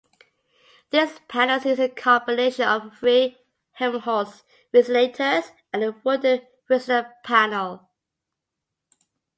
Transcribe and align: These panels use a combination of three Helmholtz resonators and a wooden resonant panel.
These 0.89 1.19
panels 1.27 1.63
use 1.63 1.77
a 1.77 1.87
combination 1.87 2.65
of 2.67 2.97
three 2.97 3.37
Helmholtz 3.73 4.41
resonators 4.73 5.51
and 5.71 5.83
a 5.83 5.91
wooden 6.03 6.41
resonant 6.67 7.07
panel. 7.23 7.87